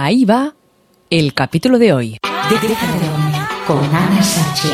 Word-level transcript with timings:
Ahí 0.00 0.24
va 0.24 0.54
el 1.10 1.34
capítulo 1.34 1.76
de 1.76 1.92
hoy. 1.92 2.18
Déjate 2.48 2.68
dormir 2.68 3.42
con 3.66 3.84
Ana 3.84 4.22
Sánchez. 4.22 4.70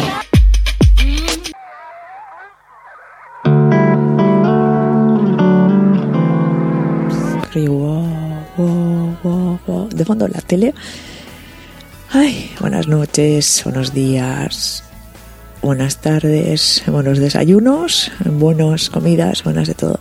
De 9.95 10.05
fondo 10.05 10.29
la 10.29 10.43
tele. 10.43 10.75
Ay, 12.11 12.51
buenas 12.61 12.87
noches, 12.87 13.63
buenos 13.65 13.95
días, 13.95 14.85
buenas 15.63 16.03
tardes, 16.03 16.83
buenos 16.87 17.19
desayunos, 17.19 18.13
buenas 18.27 18.91
comidas, 18.91 19.43
buenas 19.43 19.69
de 19.69 19.75
todo. 19.75 20.01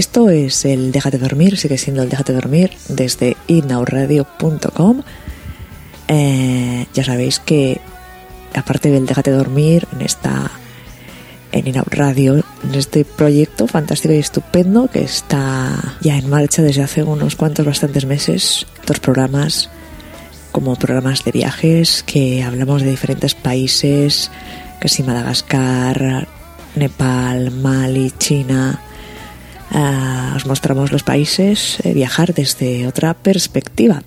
Esto 0.00 0.30
es 0.30 0.64
el 0.64 0.92
Déjate 0.92 1.18
dormir, 1.18 1.58
sigue 1.58 1.76
siendo 1.76 2.02
el 2.02 2.08
Déjate 2.08 2.32
dormir 2.32 2.70
desde 2.88 3.36
inauradio.com. 3.48 5.02
Eh, 6.08 6.86
ya 6.94 7.04
sabéis 7.04 7.38
que 7.38 7.82
aparte 8.54 8.90
del 8.90 9.04
Déjate 9.04 9.30
dormir 9.30 9.86
en 9.92 10.00
esta 10.00 10.52
en 11.52 11.68
Inaud 11.68 11.88
Radio, 11.90 12.36
en 12.36 12.74
este 12.74 13.04
proyecto 13.04 13.66
fantástico 13.66 14.14
y 14.14 14.16
estupendo 14.16 14.88
que 14.88 15.02
está 15.02 15.98
ya 16.00 16.16
en 16.16 16.30
marcha 16.30 16.62
desde 16.62 16.82
hace 16.82 17.02
unos 17.02 17.36
cuantos 17.36 17.66
bastantes 17.66 18.06
meses, 18.06 18.66
dos 18.86 19.00
programas 19.00 19.68
como 20.50 20.76
programas 20.76 21.24
de 21.24 21.32
viajes 21.32 22.04
que 22.04 22.42
hablamos 22.42 22.80
de 22.80 22.90
diferentes 22.90 23.34
países, 23.34 24.30
que 24.80 24.88
si 24.88 25.02
Madagascar, 25.02 26.26
Nepal, 26.74 27.50
Mali, 27.50 28.10
China, 28.12 28.80
Ah, 29.70 30.32
os 30.36 30.46
mostramos 30.46 30.90
los 30.90 31.02
países, 31.02 31.78
eh, 31.84 31.94
viajar 31.94 32.34
desde 32.34 32.86
otra 32.86 33.14
perspectiva. 33.14 34.02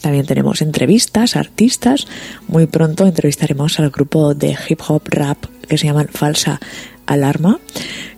También 0.00 0.26
tenemos 0.26 0.62
entrevistas, 0.62 1.36
artistas. 1.36 2.06
Muy 2.48 2.66
pronto 2.66 3.06
entrevistaremos 3.06 3.78
al 3.80 3.90
grupo 3.90 4.34
de 4.34 4.56
hip 4.68 4.80
hop 4.88 5.02
rap 5.06 5.44
que 5.68 5.78
se 5.78 5.86
llaman 5.86 6.08
Falsa 6.08 6.60
Alarma, 7.06 7.60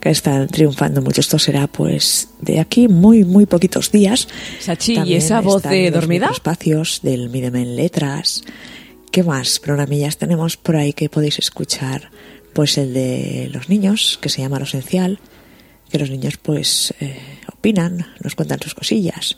que 0.01 0.11
están 0.11 0.49
triunfando 0.49 1.03
mucho. 1.03 1.21
Esto 1.21 1.39
será 1.39 1.67
pues 1.67 2.29
de 2.41 2.61
aquí 2.61 2.89
muy, 2.89 3.25
muy 3.25 3.47
poquitos 3.47 3.91
días. 3.91 4.29
Sachi, 4.61 4.99
¿y 5.05 5.15
esa 5.15 5.41
voz 5.41 5.63
de 5.63 5.91
dormida? 5.91 6.31
Espacios 6.33 7.01
del 7.03 7.29
Mídeme 7.31 7.63
en 7.63 7.77
Letras. 7.77 8.43
¿Qué 9.11 9.23
más 9.23 9.59
programillas 9.59 10.19
tenemos 10.19 10.57
por 10.57 10.77
ahí 10.77 10.93
que 10.93 11.09
podéis 11.09 11.39
escuchar? 11.39 12.11
Pues 12.53 12.77
el 12.77 12.93
de 12.93 13.51
los 13.53 13.69
niños, 13.69 14.19
que 14.21 14.29
se 14.29 14.43
llama 14.43 14.59
Lo 14.59 14.65
Esencial 14.65 15.21
que 15.89 15.99
los 15.99 16.11
niños 16.11 16.37
pues 16.37 16.95
eh, 17.01 17.19
opinan, 17.53 18.07
nos 18.23 18.35
cuentan 18.35 18.61
sus 18.61 18.75
cosillas 18.75 19.37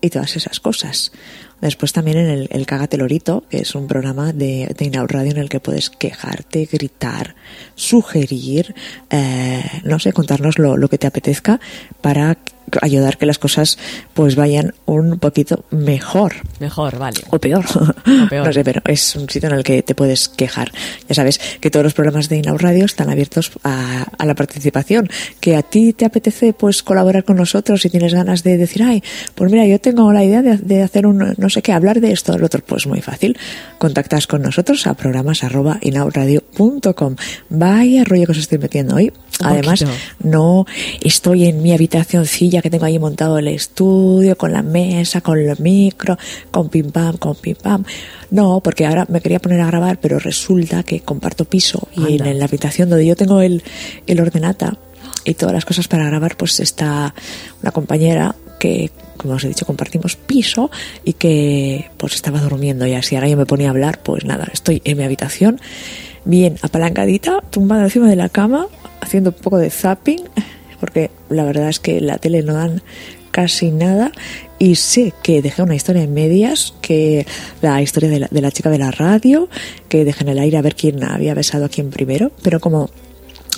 y 0.00 0.10
todas 0.10 0.36
esas 0.36 0.60
cosas. 0.60 1.12
Después 1.60 1.92
también 1.92 2.16
en 2.18 2.28
el, 2.28 2.48
el 2.50 2.66
Cágate 2.66 2.96
Lorito, 2.96 3.44
que 3.50 3.58
es 3.58 3.74
un 3.74 3.86
programa 3.86 4.32
de, 4.32 4.74
de 4.76 5.06
Radio 5.06 5.32
en 5.32 5.36
el 5.36 5.48
que 5.50 5.60
puedes 5.60 5.90
quejarte, 5.90 6.66
gritar, 6.70 7.34
sugerir, 7.74 8.74
eh, 9.10 9.62
no 9.84 9.98
sé, 9.98 10.12
contarnos 10.12 10.58
lo, 10.58 10.78
lo 10.78 10.88
que 10.88 10.96
te 10.96 11.06
apetezca 11.06 11.60
para 12.00 12.38
ayudar 12.80 13.18
que 13.18 13.26
las 13.26 13.38
cosas 13.38 13.78
pues 14.14 14.36
vayan 14.36 14.74
un 14.86 15.18
poquito 15.18 15.64
mejor. 15.70 16.34
Mejor, 16.58 16.98
vale. 16.98 17.20
O 17.30 17.38
peor. 17.38 17.64
O 17.66 18.28
peor. 18.28 18.46
no 18.46 18.52
sé, 18.52 18.64
pero 18.64 18.82
es 18.86 19.16
un 19.16 19.28
sitio 19.28 19.48
en 19.48 19.56
el 19.56 19.64
que 19.64 19.82
te 19.82 19.94
puedes 19.94 20.28
quejar. 20.28 20.72
Ya 21.08 21.14
sabes 21.14 21.40
que 21.60 21.70
todos 21.70 21.84
los 21.84 21.94
programas 21.94 22.28
de 22.28 22.38
Inaud 22.38 22.60
Radio 22.60 22.84
están 22.84 23.10
abiertos 23.10 23.52
a, 23.64 24.06
a, 24.16 24.26
la 24.26 24.34
participación. 24.34 25.08
Que 25.40 25.56
a 25.56 25.62
ti 25.62 25.92
te 25.92 26.04
apetece 26.04 26.52
pues 26.52 26.82
colaborar 26.82 27.24
con 27.24 27.36
nosotros 27.36 27.84
y 27.84 27.90
tienes 27.90 28.14
ganas 28.14 28.42
de 28.42 28.56
decir, 28.56 28.82
ay, 28.82 29.02
pues 29.34 29.50
mira, 29.50 29.66
yo 29.66 29.80
tengo 29.80 30.12
la 30.12 30.24
idea 30.24 30.42
de, 30.42 30.58
de 30.58 30.82
hacer 30.82 31.06
un, 31.06 31.34
no 31.36 31.50
sé 31.50 31.62
qué, 31.62 31.72
hablar 31.72 32.00
de 32.00 32.12
esto, 32.12 32.32
del 32.32 32.44
otro, 32.44 32.62
pues 32.64 32.86
muy 32.86 33.00
fácil. 33.00 33.38
Contactas 33.78 34.26
con 34.26 34.42
nosotros 34.42 34.86
a 34.86 34.94
programas 34.94 35.44
arroba 35.44 35.78
inaudradio.com. 35.80 37.16
Vaya 37.48 38.04
rollo 38.04 38.26
que 38.26 38.32
os 38.32 38.38
estoy 38.38 38.58
metiendo 38.58 38.96
hoy. 38.96 39.12
Además, 39.42 39.80
poquito. 39.80 39.98
no 40.22 40.66
estoy 41.00 41.46
en 41.46 41.62
mi 41.62 41.72
habitacioncilla 41.72 42.62
que 42.62 42.70
tengo 42.70 42.84
ahí 42.84 42.98
montado 42.98 43.38
el 43.38 43.48
estudio, 43.48 44.36
con 44.36 44.52
la 44.52 44.62
mesa, 44.62 45.20
con 45.20 45.38
el 45.38 45.58
micro, 45.58 46.18
con 46.50 46.68
pim 46.68 46.90
pam, 46.90 47.16
con 47.16 47.34
pim 47.36 47.56
pam. 47.56 47.84
No, 48.30 48.60
porque 48.60 48.86
ahora 48.86 49.06
me 49.08 49.20
quería 49.20 49.40
poner 49.40 49.60
a 49.60 49.66
grabar, 49.66 49.98
pero 50.00 50.18
resulta 50.18 50.82
que 50.82 51.00
comparto 51.00 51.44
piso 51.44 51.88
y 51.96 52.12
Anda. 52.12 52.30
en 52.30 52.38
la 52.38 52.44
habitación 52.44 52.90
donde 52.90 53.06
yo 53.06 53.16
tengo 53.16 53.40
el, 53.40 53.62
el 54.06 54.20
ordenata 54.20 54.76
y 55.24 55.34
todas 55.34 55.54
las 55.54 55.64
cosas 55.64 55.88
para 55.88 56.06
grabar, 56.06 56.36
pues 56.36 56.60
está 56.60 57.14
una 57.62 57.72
compañera 57.72 58.34
que, 58.58 58.90
como 59.16 59.34
os 59.34 59.44
he 59.44 59.48
dicho, 59.48 59.66
compartimos 59.66 60.16
piso 60.16 60.70
y 61.04 61.14
que 61.14 61.90
pues 61.96 62.14
estaba 62.14 62.40
durmiendo 62.40 62.86
y 62.86 62.94
así 62.94 63.16
ahora 63.16 63.28
yo 63.28 63.36
me 63.36 63.46
ponía 63.46 63.68
a 63.68 63.70
hablar, 63.70 64.00
pues 64.02 64.24
nada, 64.24 64.48
estoy 64.52 64.82
en 64.84 64.98
mi 64.98 65.04
habitación, 65.04 65.60
bien 66.24 66.56
apalancadita, 66.62 67.40
tumbada 67.50 67.84
encima 67.84 68.08
de 68.08 68.16
la 68.16 68.28
cama, 68.28 68.66
haciendo 69.10 69.30
un 69.30 69.42
poco 69.42 69.58
de 69.58 69.70
zapping, 69.70 70.20
porque 70.78 71.10
la 71.28 71.42
verdad 71.42 71.68
es 71.68 71.80
que 71.80 72.00
la 72.00 72.18
tele 72.18 72.44
no 72.44 72.54
dan 72.54 72.80
casi 73.32 73.72
nada. 73.72 74.12
Y 74.60 74.76
sé 74.76 75.12
que 75.24 75.42
dejé 75.42 75.62
una 75.62 75.74
historia 75.74 76.02
en 76.02 76.14
medias, 76.14 76.74
que 76.80 77.26
la 77.60 77.82
historia 77.82 78.08
de 78.08 78.20
la, 78.20 78.28
de 78.30 78.40
la 78.40 78.52
chica 78.52 78.70
de 78.70 78.78
la 78.78 78.92
radio, 78.92 79.48
que 79.88 80.04
dejé 80.04 80.22
en 80.22 80.28
el 80.28 80.38
aire 80.38 80.58
a 80.58 80.62
ver 80.62 80.76
quién 80.76 81.02
había 81.02 81.34
besado 81.34 81.64
a 81.64 81.68
quién 81.68 81.90
primero, 81.90 82.30
pero 82.42 82.60
como 82.60 82.88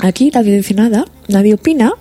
aquí 0.00 0.30
nadie 0.32 0.56
dice 0.56 0.72
nada, 0.72 1.04
nadie 1.28 1.52
opina, 1.52 1.92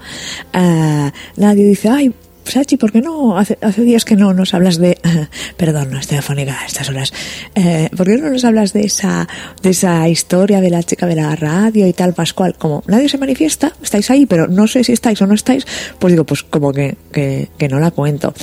ah, 0.53 1.11
nadie 1.35 1.66
dice, 1.66 1.90
ay, 1.90 2.13
Sachi, 2.44 2.75
¿por 2.78 2.91
qué 2.91 3.02
no? 3.02 3.38
Hace, 3.38 3.57
días 3.78 4.03
que 4.03 4.16
no 4.16 4.34
nos 4.34 4.53
hablas 4.53 4.78
de. 4.78 4.97
perdón, 5.57 5.91
no 5.91 6.00
es 6.00 6.07
telefónica 6.07 6.59
a 6.62 6.66
estas 6.66 6.90
horas. 6.90 7.13
Eh, 7.56 7.90
¿Por 7.96 8.07
qué 8.07 8.18
no 8.18 8.29
nos 8.29 8.44
hablas 8.44 8.74
de 8.74 8.81
esa, 8.81 9.28
de 9.62 9.69
esa 9.69 10.07
historia 10.09 10.59
de 10.59 10.69
la 10.69 10.84
chica 10.84 11.06
de 11.06 11.16
la 11.16 11.35
radio 11.35 11.88
y 11.88 11.94
tal, 11.94 12.13
Pascual? 12.13 12.56
Como 12.57 12.84
nadie 12.88 13.07
se 13.07 13.18
manifiesta, 13.18 13.72
estáis 13.81 14.09
ahí, 14.12 14.25
pero 14.25 14.47
no 14.47 14.68
sé 14.68 14.84
si 14.84 14.91
estáis 14.91 15.22
o 15.22 15.28
no 15.28 15.34
estáis, 15.34 15.66
pues 16.00 16.12
digo, 16.13 16.25
pues 16.25 16.44
como 16.44 16.74
que, 16.74 16.97
que, 17.12 17.47
no 17.69 17.79
la 17.79 17.91
cuento. 17.91 18.34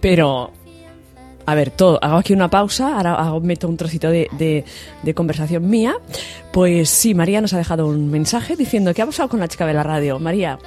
Pero, 0.00 0.52
a 1.44 1.54
ver, 1.54 1.70
todo, 1.70 1.98
hago 2.02 2.16
aquí 2.16 2.32
una 2.32 2.48
pausa, 2.48 2.96
ahora 2.96 3.14
hago, 3.14 3.40
meto 3.40 3.68
un 3.68 3.76
trocito 3.76 4.10
de, 4.10 4.28
de- 4.38 4.64
de 5.02 5.14
conversación 5.14 5.68
mía. 5.68 5.94
Pues 6.52 6.88
sí, 6.88 7.14
María 7.14 7.40
nos 7.40 7.52
ha 7.52 7.58
dejado 7.58 7.86
un 7.86 8.10
mensaje 8.10 8.56
diciendo 8.56 8.94
que 8.94 9.02
ha 9.02 9.06
pasado 9.06 9.28
con 9.28 9.40
la 9.40 9.48
chica 9.48 9.66
de 9.66 9.74
la 9.74 9.82
radio. 9.82 10.18
María, 10.18 10.58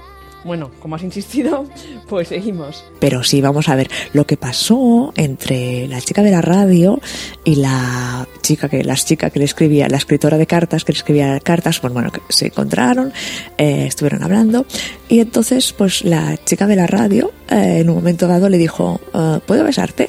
bueno, 0.43 0.71
como 0.79 0.95
has 0.95 1.03
insistido, 1.03 1.65
pues 2.09 2.27
seguimos. 2.29 2.83
Pero 2.99 3.23
sí, 3.23 3.41
vamos 3.41 3.69
a 3.69 3.75
ver 3.75 3.89
lo 4.13 4.25
que 4.25 4.37
pasó 4.37 5.13
entre 5.15 5.87
la 5.87 6.01
chica 6.01 6.23
de 6.23 6.31
la 6.31 6.41
radio 6.41 6.99
y 7.43 7.55
la 7.55 8.27
chica 8.41 8.69
que 8.69 8.83
las 8.83 9.05
que 9.05 9.29
le 9.35 9.45
escribía, 9.45 9.87
la 9.89 9.97
escritora 9.97 10.37
de 10.37 10.47
cartas 10.47 10.83
que 10.85 10.93
le 10.93 10.97
escribía 10.97 11.39
cartas, 11.39 11.79
pues 11.79 11.91
bueno, 11.93 12.11
que 12.11 12.21
se 12.29 12.47
encontraron, 12.47 13.11
eh, 13.57 13.85
estuvieron 13.87 14.23
hablando 14.23 14.65
y 15.09 15.19
entonces 15.19 15.73
pues 15.73 16.03
la 16.03 16.37
chica 16.45 16.65
de 16.67 16.75
la 16.75 16.87
radio 16.87 17.31
eh, 17.49 17.79
en 17.81 17.89
un 17.89 17.95
momento 17.95 18.27
dado 18.27 18.47
le 18.49 18.57
dijo, 18.57 18.99
eh, 19.13 19.39
¿puedo 19.45 19.63
besarte? 19.63 20.07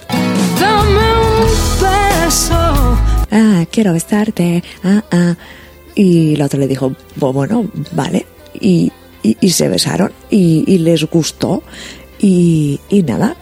Ah, 3.30 3.64
quiero 3.70 3.92
besarte. 3.92 4.62
Ah, 4.84 5.02
ah. 5.10 5.34
Y 5.94 6.36
la 6.36 6.46
otra 6.46 6.58
le 6.58 6.66
dijo, 6.68 6.92
"Bu- 7.18 7.32
bueno, 7.32 7.66
vale. 7.92 8.26
Y, 8.60 8.90
y- 9.22 9.50
se 9.50 9.68
besaron 9.68 10.12
y, 10.30 10.78
les 10.78 11.04
gustó. 11.04 11.62
Y, 12.18 12.80
y 12.88 13.02
nada, 13.02 13.36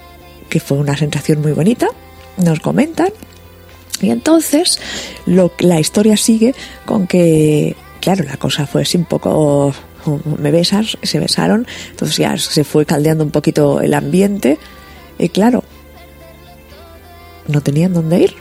que 0.49 0.61
fue 0.61 0.79
una 0.79 0.97
sensación 0.97 1.41
muy 1.41 1.53
bonita. 1.53 1.89
Nos 2.37 2.61
comentan. 2.61 3.11
Y 4.01 4.11
entonces 4.11 4.79
lo, 5.27 5.53
la 5.59 5.79
historia 5.79 6.17
sigue 6.17 6.55
con 6.87 7.07
que, 7.07 7.77
claro, 8.01 8.25
la 8.25 8.39
cosa 8.39 8.67
fue 8.67 8.83
así 8.83 8.97
un 8.97 9.05
poco, 9.05 9.75
me 10.39 10.51
besas, 10.51 10.97
se 11.03 11.19
besaron, 11.19 11.67
entonces 11.91 12.17
ya 12.17 12.39
se 12.39 12.65
fue 12.65 12.87
caldeando 12.87 13.25
un 13.25 13.31
poquito 13.31 13.83
el 13.83 13.93
ambiente 13.93 14.59
y 15.19 15.29
claro, 15.29 15.65
no 17.47 17.61
tenían 17.61 17.93
dónde 17.93 18.21
ir. 18.21 18.35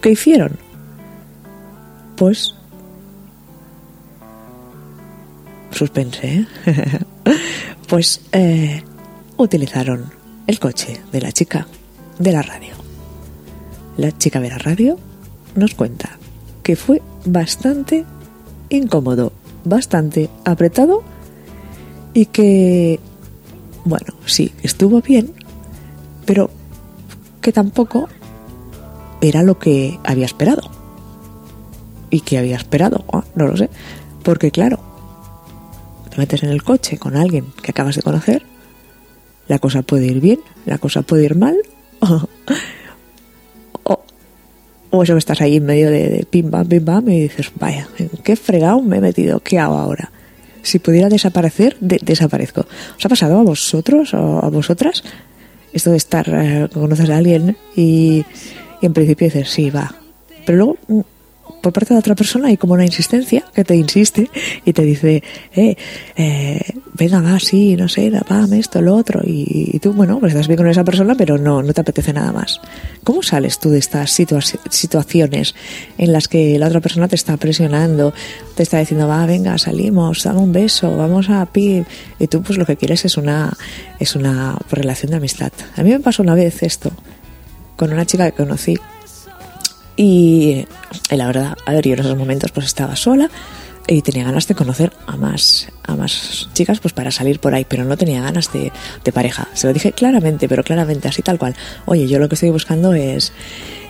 ¿Qué 0.00 0.10
hicieron? 0.10 0.56
Pues 2.16 2.54
suspense, 5.70 6.26
¿eh? 6.26 6.46
pues 7.88 8.20
eh, 8.32 8.82
utilizaron 9.36 10.10
el 10.46 10.58
coche 10.58 11.00
de 11.12 11.20
la 11.20 11.32
chica 11.32 11.66
de 12.18 12.32
la 12.32 12.42
radio. 12.42 12.74
La 13.96 14.16
chica 14.16 14.40
de 14.40 14.50
la 14.50 14.58
radio 14.58 14.98
nos 15.54 15.74
cuenta 15.74 16.18
que 16.62 16.76
fue 16.76 17.02
bastante 17.24 18.04
incómodo, 18.70 19.32
bastante 19.64 20.28
apretado 20.44 21.02
y 22.14 22.26
que, 22.26 23.00
bueno, 23.84 24.14
sí, 24.26 24.52
estuvo 24.62 25.00
bien, 25.00 25.32
pero 26.26 26.50
que 27.40 27.52
tampoco 27.52 28.08
era 29.20 29.42
lo 29.42 29.58
que 29.58 29.98
había 30.04 30.26
esperado. 30.26 30.62
¿Y 32.10 32.20
que 32.20 32.38
había 32.38 32.56
esperado? 32.56 33.04
Ah, 33.12 33.24
no 33.34 33.46
lo 33.46 33.56
sé. 33.56 33.68
Porque 34.22 34.50
claro, 34.50 34.80
te 36.26 36.34
metes 36.34 36.42
en 36.42 36.50
el 36.50 36.62
coche 36.62 36.98
con 36.98 37.16
alguien 37.16 37.46
que 37.62 37.70
acabas 37.70 37.96
de 37.96 38.02
conocer 38.02 38.42
la 39.48 39.58
cosa 39.58 39.80
puede 39.82 40.06
ir 40.06 40.20
bien, 40.20 40.40
la 40.66 40.76
cosa 40.78 41.00
puede 41.02 41.24
ir 41.24 41.34
mal, 41.34 41.56
o, 42.00 42.28
o, 43.84 44.00
o 44.90 45.02
eso 45.02 45.14
que 45.14 45.18
estás 45.18 45.40
ahí 45.40 45.56
en 45.56 45.64
medio 45.64 45.90
de, 45.90 46.08
de 46.10 46.26
pim 46.28 46.50
pam, 46.50 46.66
pim 46.68 46.84
pam, 46.84 47.08
y 47.08 47.22
dices, 47.22 47.50
vaya, 47.58 47.88
¿en 47.98 48.10
qué 48.22 48.36
fregado 48.36 48.82
me 48.82 48.98
he 48.98 49.00
metido? 49.00 49.40
¿Qué 49.40 49.58
hago 49.58 49.76
ahora? 49.78 50.10
Si 50.62 50.78
pudiera 50.80 51.08
desaparecer, 51.08 51.76
de- 51.80 52.00
desaparezco. 52.02 52.66
¿Os 52.98 53.06
ha 53.06 53.08
pasado 53.08 53.38
a 53.38 53.42
vosotros 53.42 54.12
o 54.12 54.44
a 54.44 54.50
vosotras? 54.50 55.02
Esto 55.72 55.92
de 55.92 55.96
estar, 55.96 56.28
eh, 56.28 56.68
conoces 56.72 57.08
a 57.08 57.16
alguien 57.16 57.56
y, 57.74 58.24
y 58.82 58.86
en 58.86 58.92
principio 58.92 59.28
dices, 59.28 59.48
sí, 59.48 59.70
va. 59.70 59.94
Pero 60.44 60.58
luego, 60.58 60.76
mm, 60.88 61.00
por 61.60 61.72
parte 61.72 61.94
de 61.94 62.00
otra 62.00 62.14
persona 62.14 62.48
hay 62.48 62.56
como 62.56 62.74
una 62.74 62.84
insistencia 62.84 63.44
que 63.54 63.64
te 63.64 63.74
insiste 63.76 64.30
y 64.64 64.72
te 64.72 64.82
dice, 64.82 65.22
eh, 65.54 65.76
eh, 66.16 66.60
venga, 66.94 67.20
va, 67.20 67.38
sí, 67.40 67.76
no 67.76 67.88
sé, 67.88 68.10
va, 68.10 68.46
esto, 68.56 68.80
lo 68.80 68.94
otro. 68.96 69.20
Y, 69.24 69.70
y 69.72 69.78
tú, 69.78 69.92
bueno, 69.92 70.18
pues 70.20 70.32
estás 70.32 70.46
bien 70.48 70.58
con 70.58 70.68
esa 70.68 70.84
persona, 70.84 71.14
pero 71.16 71.38
no, 71.38 71.62
no 71.62 71.72
te 71.72 71.80
apetece 71.80 72.12
nada 72.12 72.32
más. 72.32 72.60
¿Cómo 73.04 73.22
sales 73.22 73.58
tú 73.58 73.70
de 73.70 73.78
estas 73.78 74.18
situa- 74.18 74.58
situaciones 74.70 75.54
en 75.96 76.12
las 76.12 76.28
que 76.28 76.58
la 76.58 76.68
otra 76.68 76.80
persona 76.80 77.08
te 77.08 77.16
está 77.16 77.36
presionando, 77.36 78.12
te 78.54 78.62
está 78.62 78.78
diciendo, 78.78 79.08
va, 79.08 79.26
venga, 79.26 79.58
salimos, 79.58 80.24
dame 80.24 80.40
un 80.40 80.52
beso, 80.52 80.96
vamos 80.96 81.30
a 81.30 81.44
pi. 81.46 81.84
Y 82.18 82.26
tú, 82.28 82.42
pues 82.42 82.58
lo 82.58 82.66
que 82.66 82.76
quieres 82.76 83.04
es 83.04 83.16
una, 83.16 83.56
es 83.98 84.14
una 84.16 84.56
relación 84.70 85.10
de 85.10 85.16
amistad. 85.16 85.52
A 85.76 85.82
mí 85.82 85.90
me 85.90 86.00
pasó 86.00 86.22
una 86.22 86.34
vez 86.34 86.62
esto 86.62 86.90
con 87.76 87.92
una 87.92 88.04
chica 88.06 88.30
que 88.30 88.36
conocí 88.36 88.76
y, 89.98 90.64
y 91.10 91.16
la 91.16 91.26
verdad, 91.26 91.56
a 91.66 91.72
ver, 91.72 91.84
yo 91.84 91.94
en 91.94 92.00
esos 92.00 92.16
momentos 92.16 92.52
pues 92.52 92.66
estaba 92.66 92.94
sola 92.94 93.28
y 93.88 94.00
tenía 94.02 94.22
ganas 94.22 94.46
de 94.46 94.54
conocer 94.54 94.92
a 95.08 95.16
más, 95.16 95.68
a 95.82 95.96
más 95.96 96.48
chicas 96.52 96.78
pues 96.78 96.94
para 96.94 97.10
salir 97.10 97.40
por 97.40 97.52
ahí, 97.52 97.66
pero 97.68 97.84
no 97.84 97.96
tenía 97.96 98.22
ganas 98.22 98.52
de, 98.52 98.70
de 99.02 99.12
pareja. 99.12 99.48
Se 99.54 99.66
lo 99.66 99.72
dije 99.72 99.92
claramente, 99.92 100.48
pero 100.48 100.62
claramente, 100.62 101.08
así 101.08 101.22
tal 101.22 101.38
cual. 101.38 101.56
Oye, 101.86 102.06
yo 102.06 102.20
lo 102.20 102.28
que 102.28 102.36
estoy 102.36 102.50
buscando 102.50 102.92
es, 102.92 103.32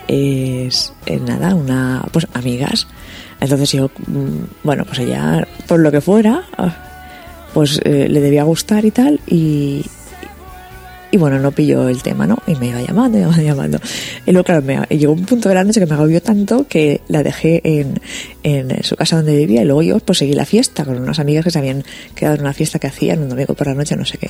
es, 0.07 0.93
eh, 1.05 1.19
nada, 1.19 1.53
una, 1.53 2.03
pues 2.11 2.25
amigas. 2.33 2.87
Entonces 3.39 3.71
yo, 3.71 3.91
mm, 4.07 4.63
bueno, 4.63 4.85
pues 4.85 4.99
ella, 4.99 5.47
por 5.67 5.79
lo 5.79 5.91
que 5.91 6.01
fuera, 6.01 6.43
ah, 6.57 6.75
pues 7.53 7.79
eh, 7.83 8.07
le 8.09 8.19
debía 8.19 8.43
gustar 8.43 8.83
y 8.83 8.91
tal, 8.91 9.19
y, 9.27 9.85
y 11.11 11.17
bueno, 11.17 11.39
no 11.39 11.51
pilló 11.51 11.89
el 11.89 12.03
tema, 12.03 12.27
¿no? 12.27 12.37
Y 12.45 12.55
me 12.55 12.67
iba 12.67 12.81
llamando, 12.81 13.17
iba 13.19 13.35
llamando. 13.37 13.79
Y 14.25 14.31
luego, 14.31 14.45
claro, 14.45 14.61
me, 14.61 14.81
llegó 14.95 15.13
un 15.13 15.25
punto 15.25 15.49
de 15.49 15.55
la 15.55 15.63
noche 15.63 15.79
que 15.79 15.85
me 15.85 15.95
agobió 15.95 16.21
tanto 16.21 16.67
que 16.67 17.01
la 17.07 17.23
dejé 17.23 17.61
en, 17.63 17.99
en 18.43 18.83
su 18.83 18.95
casa 18.95 19.15
donde 19.15 19.35
vivía 19.35 19.61
y 19.61 19.65
luego 19.65 19.81
yo 19.81 19.99
pues 19.99 20.19
seguí 20.19 20.33
la 20.33 20.45
fiesta 20.45 20.85
con 20.85 20.99
unas 20.99 21.19
amigas 21.19 21.43
que 21.43 21.51
se 21.51 21.59
habían 21.59 21.83
quedado 22.15 22.35
en 22.35 22.41
una 22.41 22.53
fiesta 22.53 22.79
que 22.79 22.87
hacían 22.87 23.21
un 23.21 23.29
domingo 23.29 23.53
por 23.53 23.67
la 23.67 23.73
noche, 23.73 23.95
no 23.95 24.05
sé 24.05 24.17
qué. 24.17 24.29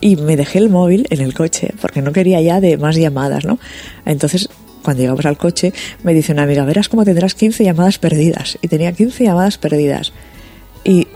Y 0.00 0.16
me 0.16 0.36
dejé 0.36 0.58
el 0.58 0.68
móvil 0.68 1.06
en 1.10 1.20
el 1.20 1.34
coche 1.34 1.72
porque 1.80 2.02
no 2.02 2.12
quería 2.12 2.40
ya 2.40 2.60
de 2.60 2.76
más 2.76 2.96
llamadas, 2.96 3.44
¿no? 3.44 3.58
Entonces, 4.04 4.48
cuando 4.82 5.02
llegamos 5.02 5.26
al 5.26 5.36
coche, 5.36 5.72
me 6.02 6.14
dice 6.14 6.32
una 6.32 6.44
amiga, 6.44 6.64
verás 6.64 6.88
cómo 6.88 7.04
tendrás 7.04 7.34
15 7.34 7.64
llamadas 7.64 7.98
perdidas. 7.98 8.58
Y 8.62 8.68
tenía 8.68 8.92
15 8.92 9.24
llamadas 9.24 9.58
perdidas. 9.58 10.12
Y 10.84 11.08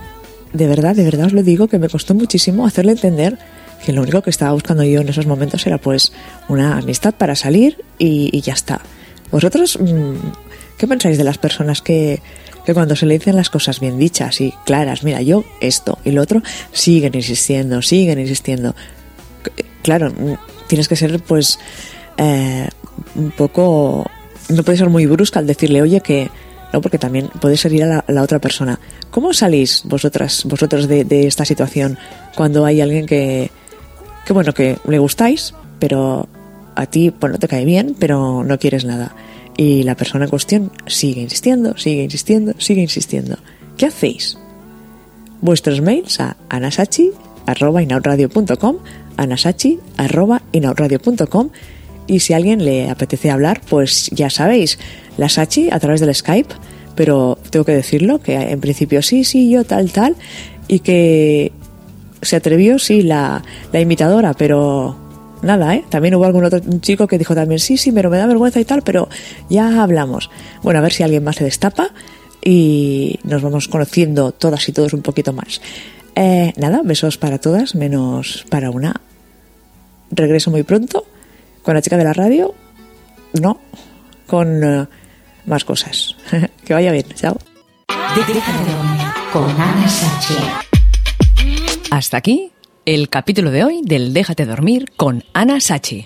de 0.52 0.66
verdad, 0.66 0.96
de 0.96 1.04
verdad 1.04 1.26
os 1.26 1.32
lo 1.32 1.42
digo 1.42 1.68
que 1.68 1.78
me 1.78 1.88
costó 1.88 2.14
muchísimo 2.14 2.66
hacerle 2.66 2.92
entender 2.92 3.38
que 3.84 3.92
lo 3.92 4.02
único 4.02 4.22
que 4.22 4.30
estaba 4.30 4.52
buscando 4.52 4.84
yo 4.84 5.00
en 5.00 5.08
esos 5.08 5.26
momentos 5.26 5.66
era 5.66 5.78
pues 5.78 6.12
una 6.48 6.78
amistad 6.78 7.14
para 7.14 7.34
salir 7.34 7.82
y, 7.98 8.40
ya 8.40 8.52
está. 8.52 8.80
¿Vosotros 9.30 9.78
mm, 9.80 10.14
qué 10.76 10.86
pensáis 10.86 11.18
de 11.18 11.24
las 11.24 11.38
personas 11.38 11.80
que, 11.80 12.20
que 12.64 12.74
cuando 12.74 12.96
se 12.96 13.06
le 13.06 13.14
dicen 13.18 13.36
las 13.36 13.50
cosas 13.50 13.80
bien 13.80 13.98
dichas 13.98 14.40
y 14.40 14.52
claras, 14.66 15.02
mira, 15.02 15.22
yo 15.22 15.44
esto 15.60 15.98
y 16.04 16.10
lo 16.10 16.22
otro, 16.22 16.42
siguen 16.72 17.14
insistiendo, 17.14 17.80
siguen 17.82 18.18
insistiendo? 18.18 18.74
Claro, 19.82 20.10
mm, 20.10 20.34
tienes 20.66 20.88
que 20.88 20.96
ser 20.96 21.20
pues 21.20 21.58
eh, 22.16 22.68
un 23.14 23.30
poco... 23.30 24.08
No 24.48 24.62
puedes 24.64 24.80
ser 24.80 24.90
muy 24.90 25.06
brusca 25.06 25.38
al 25.38 25.46
decirle, 25.46 25.80
oye, 25.82 26.00
que... 26.00 26.30
No, 26.72 26.80
porque 26.80 26.98
también 26.98 27.28
a 27.34 27.86
la, 27.86 28.04
a 28.06 28.12
la 28.12 28.22
otra 28.22 28.38
persona. 28.38 28.78
¿Cómo 29.10 29.32
salís 29.32 29.82
vosotras, 29.84 30.44
vosotros 30.44 30.86
de, 30.86 31.04
de 31.04 31.26
esta 31.26 31.44
situación 31.44 31.98
cuando 32.36 32.64
hay 32.64 32.80
alguien 32.80 33.06
que, 33.06 33.50
que 34.24 34.32
bueno, 34.32 34.54
que 34.54 34.78
le 34.86 34.98
gustáis, 34.98 35.54
pero 35.78 36.26
a 36.74 36.86
ti, 36.86 37.12
bueno, 37.20 37.38
te 37.38 37.46
cae 37.48 37.64
bien, 37.64 37.94
pero 37.98 38.44
no 38.44 38.58
quieres 38.58 38.84
nada. 38.84 39.14
Y 39.56 39.82
la 39.82 39.96
persona 39.96 40.24
en 40.24 40.30
cuestión 40.30 40.70
sigue 40.86 41.20
insistiendo, 41.20 41.76
sigue 41.76 42.04
insistiendo, 42.04 42.54
sigue 42.58 42.82
insistiendo. 42.82 43.38
¿Qué 43.76 43.86
hacéis? 43.86 44.38
Vuestros 45.40 45.80
mails 45.80 46.20
a 46.20 46.36
anasachi.inautradio.com 46.48 48.76
anasachi.inautradio.com 49.16 51.50
y 52.06 52.20
si 52.20 52.32
a 52.32 52.36
alguien 52.36 52.64
le 52.64 52.88
apetece 52.90 53.30
hablar, 53.30 53.60
pues 53.68 54.08
ya 54.12 54.30
sabéis, 54.30 54.78
la 55.16 55.28
Sachi 55.28 55.70
a 55.70 55.78
través 55.78 56.00
del 56.00 56.14
Skype, 56.14 56.52
pero 56.96 57.38
tengo 57.50 57.64
que 57.64 57.72
decirlo, 57.72 58.20
que 58.20 58.34
en 58.34 58.60
principio 58.60 59.00
sí, 59.02 59.22
sí, 59.22 59.48
yo 59.50 59.64
tal, 59.64 59.92
tal, 59.92 60.16
y 60.66 60.80
que 60.80 61.52
se 62.22 62.36
atrevió, 62.36 62.78
sí, 62.78 63.02
la, 63.02 63.42
la 63.72 63.80
imitadora, 63.80 64.34
pero 64.34 64.96
nada, 65.42 65.74
¿eh? 65.74 65.84
También 65.88 66.14
hubo 66.14 66.24
algún 66.24 66.44
otro 66.44 66.60
chico 66.80 67.06
que 67.06 67.18
dijo 67.18 67.34
también, 67.34 67.58
sí, 67.58 67.76
sí, 67.76 67.92
pero 67.92 68.10
me 68.10 68.18
da 68.18 68.26
vergüenza 68.26 68.60
y 68.60 68.64
tal, 68.64 68.82
pero 68.82 69.08
ya 69.48 69.82
hablamos. 69.82 70.30
Bueno, 70.62 70.78
a 70.78 70.82
ver 70.82 70.92
si 70.92 71.02
alguien 71.02 71.24
más 71.24 71.36
se 71.36 71.44
destapa 71.44 71.90
y 72.44 73.18
nos 73.24 73.42
vamos 73.42 73.68
conociendo 73.68 74.32
todas 74.32 74.68
y 74.68 74.72
todos 74.72 74.92
un 74.92 75.02
poquito 75.02 75.32
más. 75.32 75.60
Eh, 76.14 76.52
nada, 76.56 76.82
besos 76.84 77.18
para 77.18 77.38
todas, 77.38 77.74
menos 77.74 78.44
para 78.50 78.70
una. 78.70 79.00
Regreso 80.10 80.50
muy 80.50 80.62
pronto 80.62 81.06
con 81.62 81.74
la 81.74 81.82
chica 81.82 81.96
de 81.96 82.04
la 82.04 82.12
radio. 82.12 82.54
No, 83.40 83.60
con 84.26 84.62
eh, 84.64 84.86
más 85.46 85.64
cosas. 85.64 86.16
que 86.64 86.74
vaya 86.74 86.92
bien, 86.92 87.06
chao. 87.14 87.38
Con. 89.32 89.54
Hasta 91.90 92.18
aquí 92.18 92.52
el 92.86 93.08
capítulo 93.08 93.50
de 93.50 93.64
hoy 93.64 93.80
del 93.82 94.14
Déjate 94.14 94.46
dormir 94.46 94.92
con 94.96 95.24
Ana 95.32 95.60
Sachi. 95.60 95.98